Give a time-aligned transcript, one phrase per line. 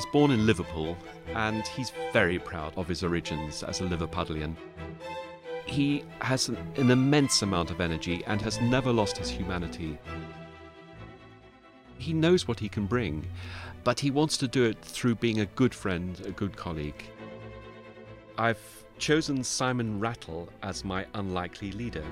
[0.00, 0.96] He's born in Liverpool
[1.34, 4.56] and he's very proud of his origins as a Liverpudlian.
[5.66, 9.98] He has an, an immense amount of energy and has never lost his humanity.
[11.98, 13.28] He knows what he can bring,
[13.84, 17.04] but he wants to do it through being a good friend, a good colleague.
[18.38, 22.06] I've chosen Simon Rattle as my unlikely leader.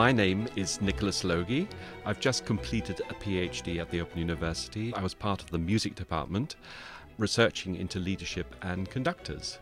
[0.00, 1.68] My name is Nicholas Logie.
[2.06, 4.94] I've just completed a PhD at the Open University.
[4.94, 6.56] I was part of the music department,
[7.18, 9.58] researching into leadership and conductors.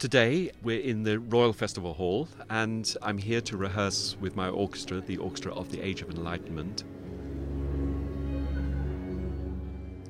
[0.00, 5.00] Today, we're in the Royal Festival Hall, and I'm here to rehearse with my orchestra,
[5.00, 6.82] the Orchestra of the Age of Enlightenment.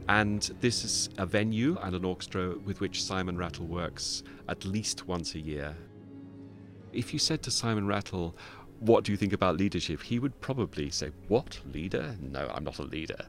[0.08, 5.06] And this is a venue and an orchestra with which Simon Rattle works at least
[5.06, 5.76] once a year.
[6.92, 8.36] If you said to Simon Rattle,
[8.80, 10.02] What do you think about leadership?
[10.02, 11.60] he would probably say, What?
[11.72, 12.16] Leader?
[12.20, 13.26] No, I'm not a leader.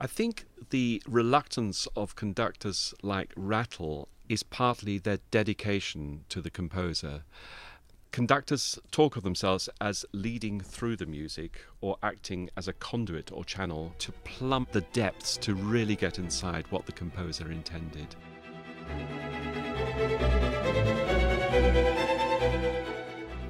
[0.00, 7.24] I think the reluctance of conductors like Rattle is partly their dedication to the composer.
[8.10, 13.44] Conductors talk of themselves as leading through the music or acting as a conduit or
[13.44, 18.14] channel to plumb the depths to really get inside what the composer intended.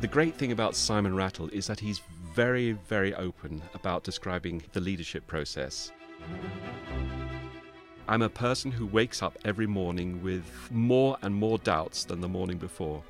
[0.04, 2.02] The great thing about Simon Rattle is that he's
[2.34, 5.92] very, very open about describing the leadership process.
[8.06, 12.28] I'm a person who wakes up every morning with more and more doubts than the
[12.28, 13.02] morning before.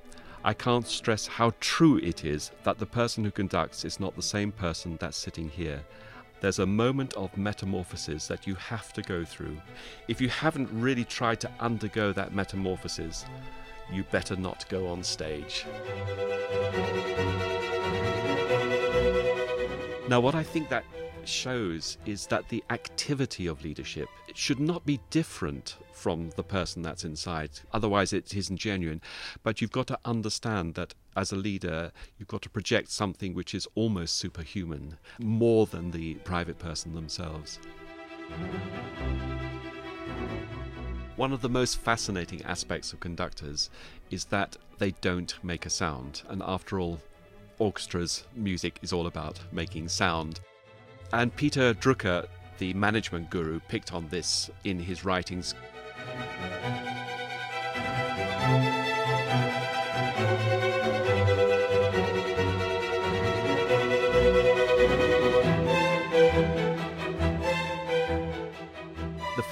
[0.44, 4.22] I can't stress how true it is that the person who conducts is not the
[4.22, 5.82] same person that's sitting here.
[6.40, 9.60] There's a moment of metamorphosis that you have to go through.
[10.06, 13.26] If you haven't really tried to undergo that metamorphosis,
[13.92, 15.66] you better not go on stage.
[20.08, 20.84] Now, what I think that
[21.24, 27.04] shows is that the activity of leadership should not be different from the person that's
[27.04, 27.50] inside.
[27.72, 29.00] Otherwise, it isn't genuine.
[29.42, 33.54] But you've got to understand that as a leader, you've got to project something which
[33.54, 37.58] is almost superhuman, more than the private person themselves.
[41.16, 43.70] One of the most fascinating aspects of conductors
[44.10, 46.22] is that they don't make a sound.
[46.28, 47.00] And after all,
[47.60, 50.40] orchestras, music is all about making sound.
[51.12, 52.26] And Peter Drucker,
[52.58, 55.54] the management guru, picked on this in his writings.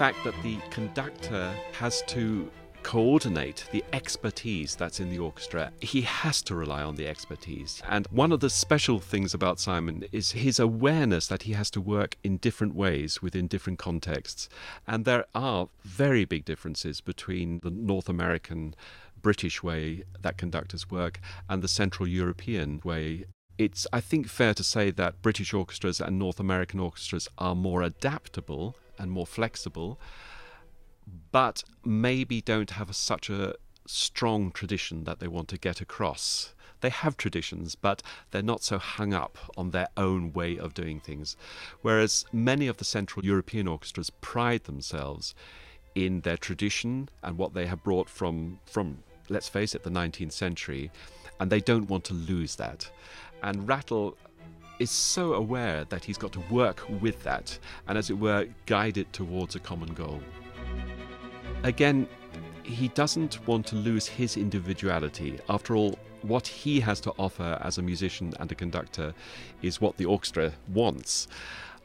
[0.03, 2.51] Fact that the conductor has to
[2.83, 5.71] coordinate the expertise that's in the orchestra.
[5.79, 7.81] He has to rely on the expertise.
[7.89, 11.81] And one of the special things about Simon is his awareness that he has to
[11.81, 14.49] work in different ways within different contexts.
[14.89, 18.75] And there are very big differences between the North American
[19.23, 23.27] British way that conductors work and the Central European way
[23.59, 27.83] it's, I think, fair to say that British orchestras and North American orchestras are more
[27.83, 29.99] adaptable and more flexible
[31.31, 33.55] but maybe don't have such a
[33.87, 36.55] strong tradition that they want to get across.
[36.81, 41.01] They have traditions, but they're not so hung up on their own way of doing
[41.01, 41.37] things.
[41.81, 45.35] Whereas many of the Central European orchestras pride themselves
[45.95, 50.33] in their tradition and what they have brought from, from let's face it, the 19th
[50.33, 50.91] century,
[51.41, 52.91] and they don't want to lose that.
[53.43, 54.17] And Rattle
[54.79, 58.97] is so aware that he's got to work with that and, as it were, guide
[58.97, 60.21] it towards a common goal
[61.63, 62.09] again,
[62.63, 65.39] he doesn't want to lose his individuality.
[65.49, 69.13] After all, what he has to offer as a musician and a conductor
[69.63, 71.29] is what the orchestra wants.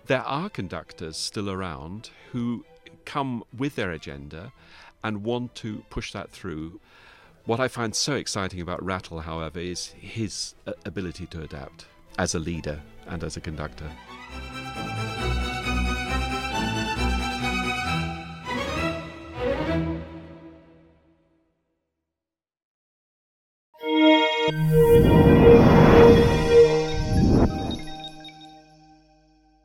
[0.06, 2.66] There are conductors still around who
[3.06, 4.52] come with their agenda
[5.04, 6.80] and want to push that through.
[7.48, 11.86] What I find so exciting about Rattle, however, is his uh, ability to adapt
[12.18, 13.90] as a leader and as a conductor.